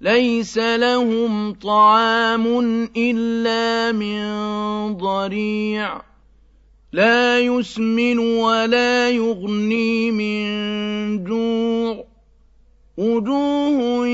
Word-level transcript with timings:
ليس 0.00 0.58
لهم 0.58 1.54
طعام 1.54 2.46
إلا 2.96 3.92
من 3.92 4.96
ضريع. 4.96 6.02
لا 6.92 7.40
يسمن 7.40 8.18
ولا 8.18 9.10
يغني 9.10 10.10
من 10.10 11.24
جوع. 11.24 12.04
وجوه 12.96 14.06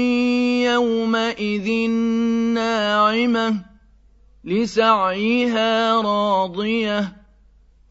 يومئذ 0.64 1.90
ناعمة 2.54 3.64
لسعيها 4.44 6.00
راضية 6.00 7.16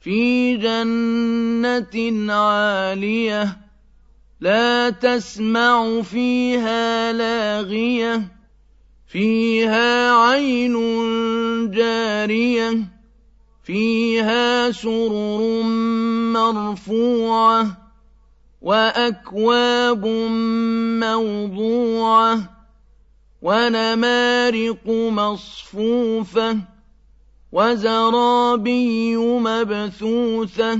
في 0.01 0.57
جنة 0.57 2.33
عالية. 2.33 3.62
لا 4.43 4.89
تسمع 4.89 6.01
فيها 6.01 7.13
لاغية 7.13 8.21
فيها 9.07 10.11
عين 10.11 10.75
جارية 11.71 12.77
فيها 13.63 14.71
سرر 14.71 15.63
مرفوعة 16.33 17.77
وأكواب 18.61 20.05
موضوعة 20.99 22.39
ونمارق 23.41 24.87
مصفوفة 24.87 26.57
وزرابي 27.51 29.17
مبثوثة 29.17 30.79